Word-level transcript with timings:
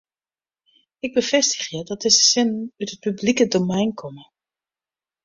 Ik 1.05 1.11
befêstigje 1.15 1.79
dat 1.89 2.01
dizze 2.03 2.23
sinnen 2.31 2.71
út 2.81 2.91
it 2.93 3.01
publike 3.05 3.45
domein 3.53 3.91
komme. 3.99 4.23